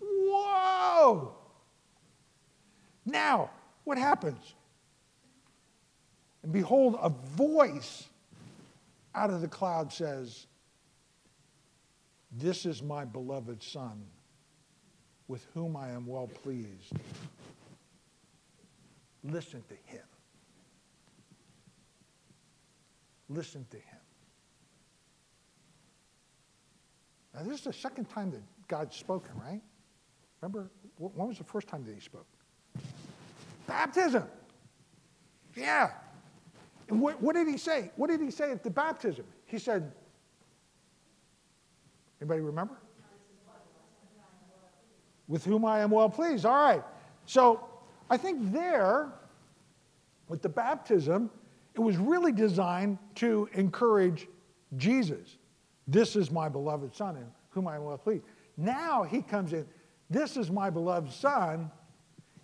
[0.01, 1.35] whoa!
[3.05, 3.51] Now,
[3.95, 4.55] what happens?
[6.43, 8.09] And behold, a voice
[9.15, 10.49] out of the cloud says,
[12.33, 14.03] This is my beloved Son,
[15.29, 16.93] with whom I am well pleased.
[19.23, 20.03] Listen to him.
[23.29, 24.01] Listen to him.
[27.33, 29.63] Now, this is the second time that God's spoken, right?
[30.41, 32.27] Remember, when was the first time that he spoke?
[33.66, 34.24] Baptism.
[35.57, 35.90] Yeah.
[36.88, 37.90] And what, what did he say?
[37.96, 39.24] What did he say at the baptism?
[39.46, 39.92] He said,
[42.20, 42.74] anybody remember?
[45.29, 46.44] With whom I am well pleased.
[46.44, 46.83] All right.
[47.24, 47.66] So
[48.11, 49.12] I think there,
[50.29, 51.31] with the baptism,
[51.74, 54.29] it was really designed to encourage
[54.77, 55.38] Jesus.
[55.88, 58.24] This is my beloved Son, in whom I am well pleased.
[58.57, 59.66] Now he comes in,
[60.11, 61.70] this is my beloved Son.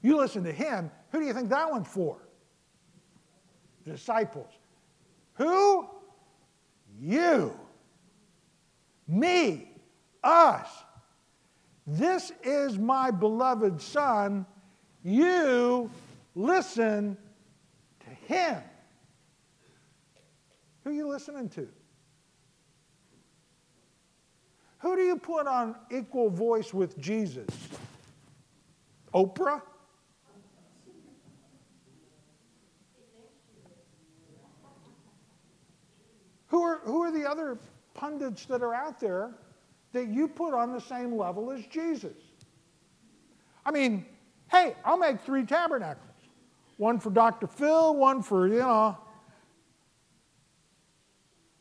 [0.02, 0.90] You listen to him.
[1.12, 2.18] Who do you think that one's for?
[3.84, 4.50] Disciples.
[5.34, 5.88] Who?
[7.00, 7.58] You.
[9.06, 9.72] Me.
[10.22, 10.68] Us.
[11.86, 14.46] This is my beloved Son.
[15.02, 15.90] You
[16.34, 17.16] listen
[18.00, 18.62] to him.
[20.84, 21.68] Who are you listening to?
[24.78, 27.46] Who do you put on equal voice with Jesus?
[29.12, 29.60] Oprah?
[36.52, 37.58] Other
[37.94, 39.32] pundits that are out there
[39.92, 42.16] that you put on the same level as Jesus.
[43.64, 44.06] I mean,
[44.50, 46.06] hey, I'll make three tabernacles
[46.76, 47.46] one for Dr.
[47.46, 48.96] Phil, one for, you know,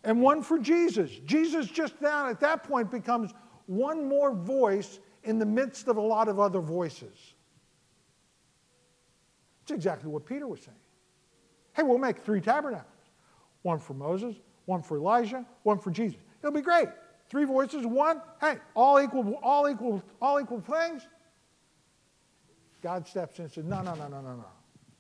[0.06, 1.12] and one for Jesus.
[1.26, 3.34] Jesus just now at that point becomes
[3.66, 7.34] one more voice in the midst of a lot of other voices.
[9.64, 10.78] It's exactly what Peter was saying.
[11.76, 12.86] Hey, we'll make three tabernacles
[13.62, 14.38] one for Moses,
[14.70, 16.20] one for Elijah, one for Jesus.
[16.44, 16.88] It'll be great.
[17.28, 21.08] Three voices, one, hey, all equal, all equal, all equal things.
[22.84, 24.46] God steps in and says, No, no, no, no, no, no.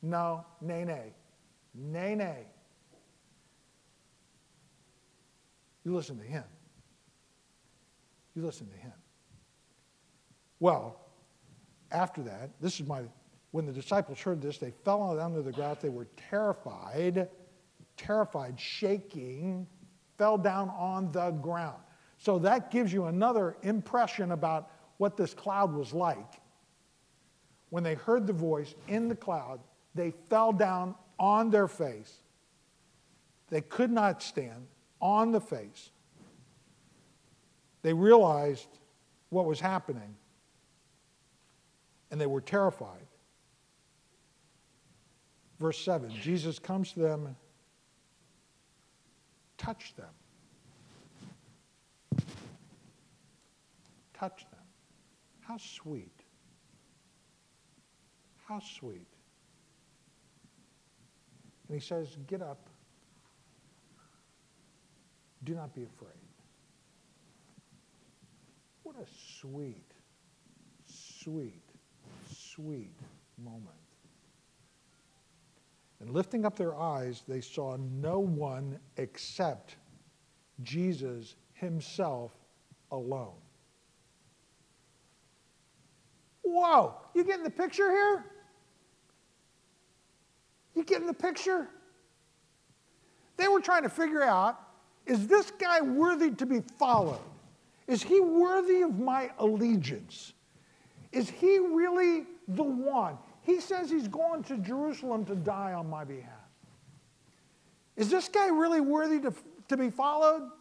[0.01, 1.13] No, nay, nay.
[1.75, 2.47] Nay, nay.
[5.85, 6.43] You listen to him.
[8.35, 8.93] You listen to him.
[10.59, 10.99] Well,
[11.91, 13.03] after that, this is my,
[13.51, 15.77] when the disciples heard this, they fell to the ground.
[15.79, 17.29] They were terrified,
[17.99, 19.67] terrified, shaking,
[20.17, 21.79] fell down on the ground.
[22.17, 26.41] So that gives you another impression about what this cloud was like.
[27.69, 29.59] When they heard the voice in the cloud,
[29.93, 32.13] they fell down on their face.
[33.49, 34.67] They could not stand
[35.01, 35.91] on the face.
[37.81, 38.67] They realized
[39.29, 40.15] what was happening
[42.11, 43.05] and they were terrified.
[45.59, 47.35] Verse 7 Jesus comes to them,
[49.59, 50.07] touch them.
[54.17, 54.59] Touch them.
[55.41, 56.23] How sweet.
[58.47, 59.07] How sweet.
[61.67, 62.67] And he says, Get up.
[65.43, 66.09] Do not be afraid.
[68.83, 69.05] What a
[69.39, 69.91] sweet,
[70.85, 71.63] sweet,
[72.27, 72.99] sweet
[73.37, 73.88] moment.
[75.99, 79.75] And lifting up their eyes, they saw no one except
[80.63, 82.31] Jesus himself
[82.91, 83.35] alone.
[86.41, 88.25] Whoa, you getting the picture here?
[90.75, 91.67] You getting the picture?
[93.37, 94.59] They were trying to figure out
[95.05, 97.19] is this guy worthy to be followed?
[97.87, 100.33] Is he worthy of my allegiance?
[101.11, 103.17] Is he really the one?
[103.49, 106.29] He says he's going to Jerusalem to die on my behalf.
[107.95, 109.33] Is this guy really worthy to,
[109.69, 110.51] to be followed?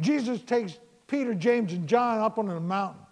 [0.00, 3.02] Jesus takes Peter, James, and John up on a mountain.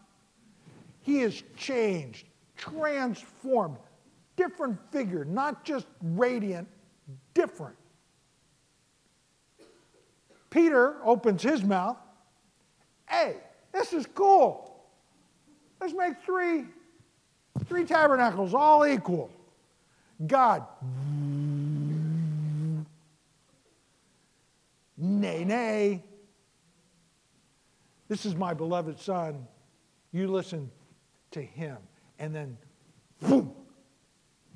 [1.02, 3.76] He is changed, transformed,
[4.34, 6.66] different figure, not just radiant,
[7.34, 7.76] different.
[10.50, 11.98] Peter opens his mouth.
[13.08, 13.36] Hey,
[13.70, 14.88] this is cool.
[15.80, 16.64] Let's make three,
[17.70, 19.30] three tabernacles, all equal.
[20.26, 20.66] God,
[24.98, 26.02] nay, nay.
[28.08, 29.46] This is my beloved son.
[30.10, 30.68] You listen
[31.30, 31.76] to him.
[32.18, 32.58] And then,
[33.20, 33.54] boom,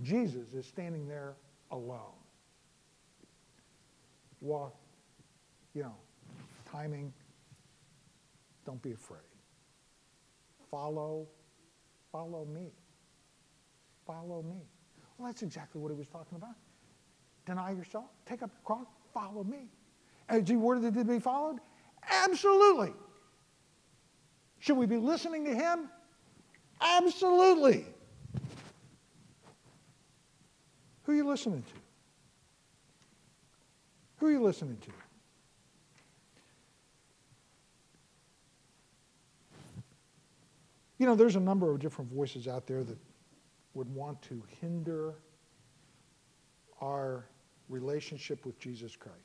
[0.02, 1.34] Jesus is standing there
[1.70, 2.18] alone.
[4.40, 4.74] Walk,
[5.72, 5.94] you know,
[6.70, 7.12] timing.
[8.66, 9.20] Don't be afraid.
[10.68, 11.28] Follow,
[12.10, 12.72] follow me.
[14.06, 14.62] Follow me.
[15.16, 16.56] Well, that's exactly what he was talking about.
[17.46, 19.68] Deny yourself, take up your cross, follow me.
[20.32, 21.58] Is he worthy to be followed?
[22.08, 22.92] Absolutely.
[24.58, 25.88] Should we be listening to him?
[26.80, 27.86] Absolutely.
[31.02, 31.72] Who are you listening to?
[34.16, 34.90] Who are you listening to?
[40.98, 42.96] You know, there's a number of different voices out there that
[43.74, 45.14] would want to hinder
[46.80, 47.26] our
[47.68, 49.18] relationship with Jesus Christ.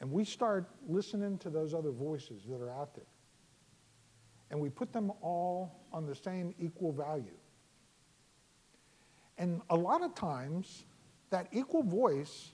[0.00, 3.04] And we start listening to those other voices that are out there.
[4.50, 7.36] And we put them all on the same equal value.
[9.38, 10.84] And a lot of times,
[11.30, 12.50] that equal voice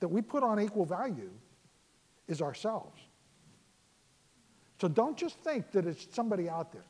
[0.00, 1.30] that we put on equal value
[2.26, 3.00] is ourselves.
[4.80, 6.86] So don't just think that it's somebody out there.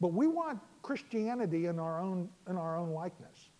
[0.00, 3.50] But we want Christianity in our own, in our own likeness.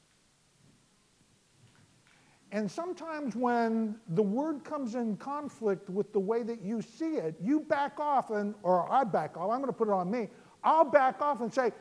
[2.52, 7.34] And sometimes when the word comes in conflict with the way that you see it,
[7.42, 10.28] you back off, and, or I back off, I'm going to put it on me.
[10.62, 11.72] I'll back off and say,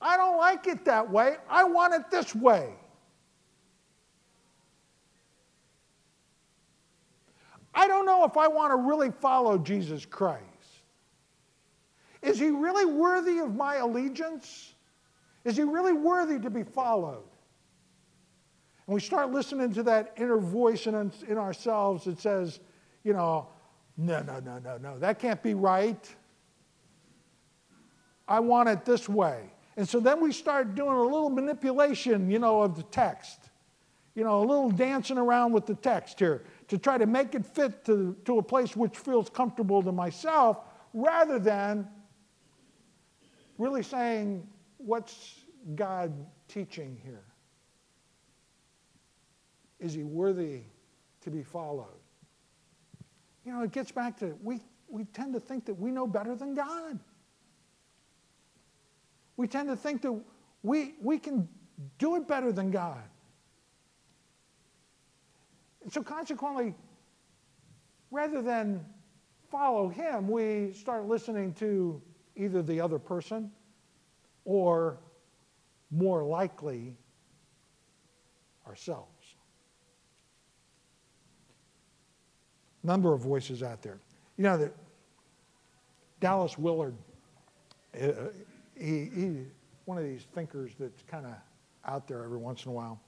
[0.00, 1.36] I don't like it that way.
[1.48, 2.74] I want it this way.
[7.72, 10.53] I don't know if I want to really follow Jesus Christ.
[12.24, 14.72] Is he really worthy of my allegiance?
[15.44, 17.28] Is he really worthy to be followed?
[18.86, 22.60] And we start listening to that inner voice in, in ourselves that says,
[23.02, 23.48] you know,
[23.98, 26.14] no, no, no, no, no, that can't be right.
[28.26, 29.50] I want it this way.
[29.76, 33.50] And so then we start doing a little manipulation, you know, of the text.
[34.14, 37.44] You know, a little dancing around with the text here to try to make it
[37.44, 40.60] fit to, to a place which feels comfortable to myself
[40.94, 41.88] rather than
[43.58, 44.46] really saying,
[44.78, 45.40] what's
[45.74, 46.12] God
[46.48, 47.24] teaching here?
[49.80, 50.62] Is he worthy
[51.22, 52.00] to be followed?
[53.44, 56.34] You know, it gets back to we, we tend to think that we know better
[56.34, 56.98] than God.
[59.36, 60.18] We tend to think that
[60.62, 61.48] we, we can
[61.98, 63.02] do it better than God.
[65.82, 66.74] And so, consequently,
[68.10, 68.84] rather than
[69.50, 72.00] follow Him, we start listening to
[72.36, 73.50] either the other person
[74.44, 74.98] or,
[75.90, 76.94] more likely,
[78.66, 79.08] ourselves.
[82.82, 83.98] Number of voices out there.
[84.36, 84.74] You know that
[86.20, 86.94] Dallas Willard.
[87.94, 88.12] Uh,
[88.76, 89.36] he, he
[89.84, 91.34] one of these thinkers that's kind of
[91.84, 92.98] out there every once in a while.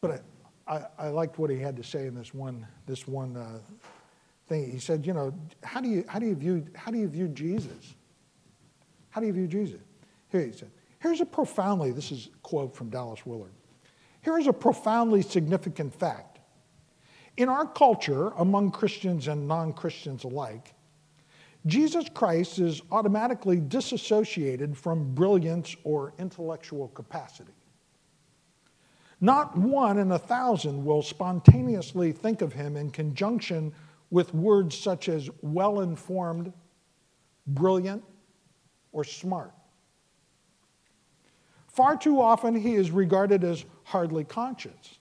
[0.00, 0.22] But
[0.66, 3.58] I, I, I, liked what he had to say in this one this one uh,
[4.48, 4.70] thing.
[4.70, 7.28] He said, you know, how do you how do you view how do you view
[7.28, 7.94] Jesus?
[9.12, 9.80] How do you view Jesus?
[10.30, 13.52] Here he said, here's a profoundly this is a quote from Dallas Willard.
[14.22, 16.40] Here is a profoundly significant fact.
[17.36, 20.74] In our culture, among Christians and non-Christians alike,
[21.66, 27.52] Jesus Christ is automatically disassociated from brilliance or intellectual capacity.
[29.20, 33.72] Not one in a thousand will spontaneously think of him in conjunction
[34.10, 36.52] with words such as well informed,
[37.46, 38.02] brilliant,
[38.92, 39.52] or smart.
[41.68, 44.98] Far too often, he is regarded as hardly conscious,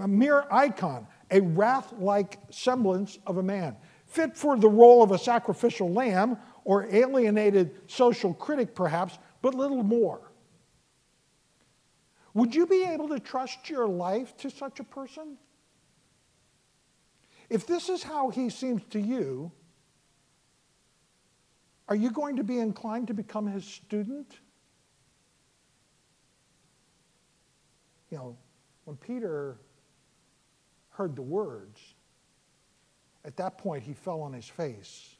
[0.00, 3.76] a mere icon, a wrath like semblance of a man
[4.08, 9.82] fit for the role of a sacrificial lamb or alienated social critic, perhaps, but little
[9.82, 10.32] more.
[12.34, 15.36] Would you be able to trust your life to such a person?
[17.50, 19.50] If this is how he seems to you,
[21.88, 24.38] are you going to be inclined to become his student?
[28.10, 28.36] You know,
[28.84, 29.56] when Peter
[30.90, 31.80] heard the words,
[33.24, 35.16] at that point, he fell on his face,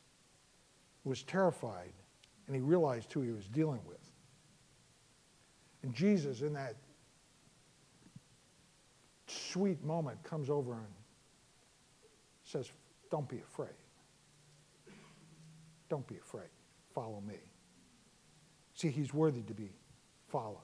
[1.04, 1.92] was terrified,
[2.46, 3.98] and he realized who he was dealing with.
[5.82, 6.76] And Jesus, in that
[9.26, 10.86] sweet moment, comes over and
[12.44, 12.70] says,
[13.10, 13.68] Don't be afraid.
[15.88, 16.48] Don't be afraid.
[16.98, 17.38] Follow me.
[18.74, 19.70] See, he's worthy to be
[20.28, 20.58] followed.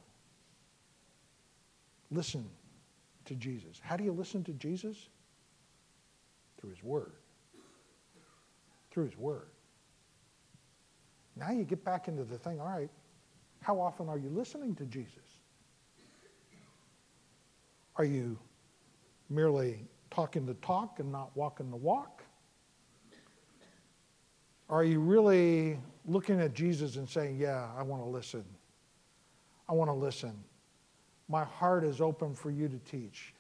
[2.11, 2.49] Listen
[3.27, 3.81] to Jesus.
[3.83, 5.09] How do you listen to Jesus?
[6.59, 7.13] Through his word
[8.95, 9.49] through His Word.
[11.37, 12.91] Now you get back into the thing, all right,
[13.61, 15.41] how often are you listening to Jesus?
[17.97, 18.39] Are you
[19.29, 22.23] merely talking the talk and not walking the walk?
[24.69, 28.45] Are you really looking at Jesus and saying, Yeah, I want to listen?
[29.69, 30.33] I want to listen.
[31.29, 33.35] My heart is open for you to teach.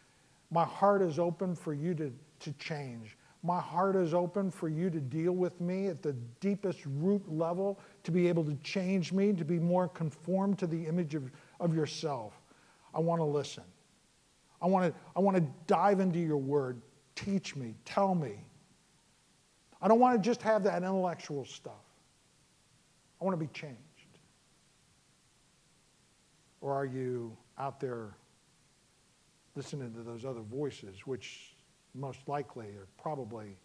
[0.50, 3.16] My heart is open for you to, to change.
[3.42, 7.78] My heart is open for you to deal with me at the deepest root level,
[8.04, 11.74] to be able to change me, to be more conformed to the image of, of
[11.74, 12.40] yourself.
[12.94, 13.64] I want to listen.
[14.62, 16.80] I want to, I want to dive into your word.
[17.16, 17.74] Teach me.
[17.84, 18.46] Tell me.
[19.84, 21.74] I don't want to just have that intellectual stuff.
[23.20, 23.78] I want to be changed.
[26.62, 28.16] Or are you out there
[29.54, 31.54] listening to those other voices, which
[31.94, 33.58] most likely are probably,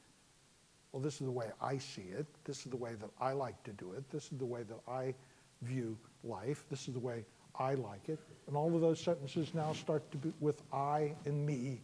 [0.91, 2.25] well, this is the way I see it.
[2.43, 4.03] This is the way that I like to do it.
[4.09, 5.15] This is the way that I
[5.61, 6.65] view life.
[6.69, 7.23] This is the way
[7.57, 8.19] I like it.
[8.47, 11.79] And all of those sentences now start to be with I and me,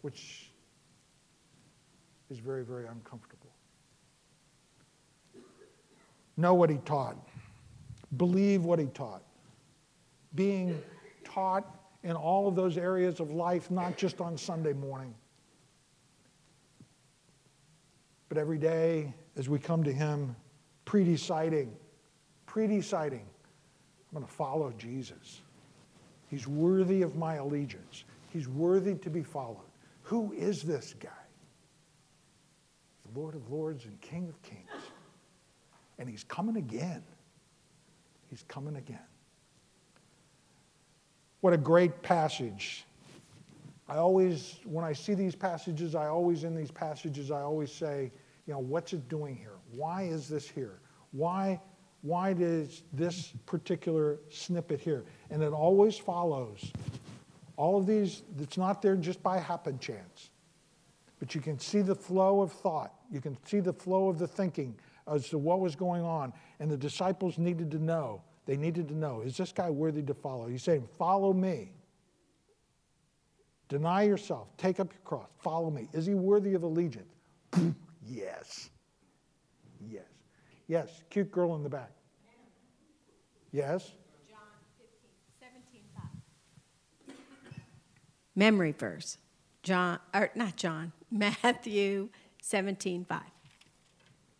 [0.00, 0.49] which
[2.30, 3.50] is very, very uncomfortable.
[6.36, 7.16] Know what he taught.
[8.16, 9.22] Believe what he taught.
[10.34, 10.80] Being
[11.24, 11.66] taught
[12.02, 15.14] in all of those areas of life, not just on Sunday morning.
[18.28, 20.34] But every day as we come to Him,
[20.84, 21.76] pre-deciding,
[22.46, 25.42] pre-deciding, I'm going to follow Jesus.
[26.28, 28.04] He's worthy of my allegiance.
[28.32, 29.58] He's worthy to be followed.
[30.02, 31.10] Who is this guy?
[33.14, 34.68] Lord of Lords and King of Kings.
[35.98, 37.02] And he's coming again.
[38.28, 38.98] He's coming again.
[41.40, 42.84] What a great passage.
[43.88, 48.12] I always, when I see these passages, I always, in these passages, I always say,
[48.46, 49.56] you know, what's it doing here?
[49.74, 50.78] Why is this here?
[51.12, 51.60] Why,
[52.02, 55.04] why does this particular snippet here?
[55.30, 56.72] And it always follows.
[57.56, 60.30] All of these, it's not there just by happen chance.
[61.20, 62.94] But you can see the flow of thought.
[63.12, 64.74] You can see the flow of the thinking
[65.06, 66.32] as to what was going on.
[66.58, 68.22] And the disciples needed to know.
[68.46, 70.48] They needed to know is this guy worthy to follow?
[70.48, 71.72] He's saying, Follow me.
[73.68, 74.48] Deny yourself.
[74.56, 75.28] Take up your cross.
[75.38, 75.88] Follow me.
[75.92, 77.14] Is he worthy of allegiance?
[78.04, 78.70] yes.
[79.88, 80.02] Yes.
[80.66, 81.02] Yes.
[81.10, 81.92] Cute girl in the back.
[83.52, 83.92] Yes.
[84.28, 84.38] John
[84.78, 85.82] 15, 17,
[87.06, 87.14] 5.
[88.34, 89.18] Memory verse.
[89.62, 92.08] John, or not John, Matthew
[92.42, 93.22] 17, 5.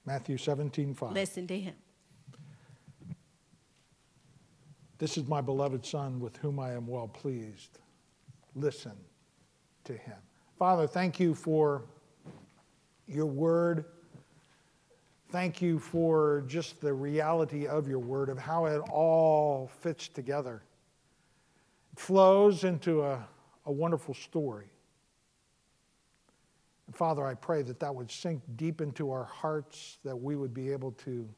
[0.06, 1.12] Matthew 17, 5.
[1.12, 1.74] Listen to him.
[4.98, 7.78] This is my beloved Son with whom I am well pleased.
[8.54, 8.92] Listen
[9.84, 10.16] to him.
[10.58, 11.84] Father, thank you for
[13.06, 13.86] your word.
[15.30, 20.62] Thank you for just the reality of your word, of how it all fits together.
[21.92, 23.26] It flows into a,
[23.66, 24.66] a wonderful story.
[26.92, 30.72] Father, I pray that that would sink deep into our hearts, that we would be
[30.72, 31.28] able to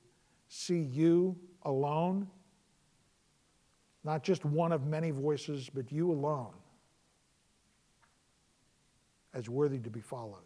[0.48, 2.28] see you alone
[4.04, 6.52] not just one of many voices, but you alone
[9.34, 10.42] as worthy to be followed.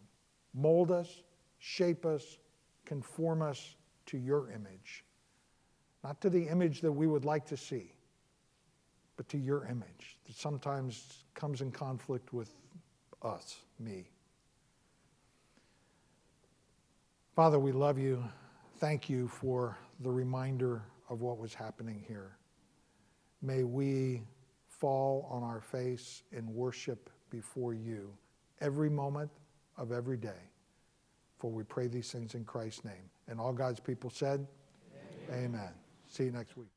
[0.55, 1.23] Mold us,
[1.59, 2.39] shape us,
[2.85, 3.77] conform us
[4.07, 5.05] to your image.
[6.05, 7.93] Not to the image that we would like to see,
[9.17, 12.53] but to your image that sometimes comes in conflict with
[13.23, 14.11] us, me.
[17.37, 18.25] Father, we love you.
[18.79, 20.81] Thank you for the reminder
[21.11, 22.39] of what was happening here.
[23.43, 24.23] May we
[24.69, 28.11] fall on our face in worship before you
[28.63, 29.31] every moment
[29.77, 30.51] of every day.
[31.39, 33.11] For we pray these things in Christ's name.
[33.29, 34.47] And all God's people said,
[35.29, 35.45] Amen.
[35.45, 35.71] Amen.
[36.09, 36.76] See you next week.